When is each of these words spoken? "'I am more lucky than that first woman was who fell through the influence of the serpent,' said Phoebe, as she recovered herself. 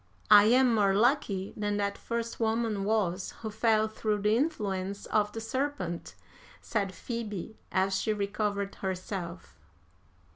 "'I 0.31 0.45
am 0.45 0.73
more 0.73 0.95
lucky 0.95 1.53
than 1.55 1.77
that 1.77 1.95
first 1.95 2.39
woman 2.39 2.85
was 2.85 3.35
who 3.43 3.51
fell 3.51 3.87
through 3.87 4.23
the 4.23 4.35
influence 4.35 5.05
of 5.05 5.31
the 5.31 5.39
serpent,' 5.39 6.15
said 6.59 6.91
Phoebe, 6.91 7.59
as 7.71 8.01
she 8.01 8.11
recovered 8.11 8.73
herself. 8.81 9.59